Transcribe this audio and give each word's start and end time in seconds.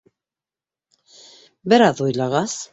Бер 1.75 1.87
аҙ 1.91 2.05
уйлағас: 2.09 2.61